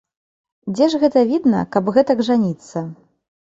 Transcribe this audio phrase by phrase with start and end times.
[0.75, 2.77] Дзе ж гэта відна, каб гэтак жаніцца?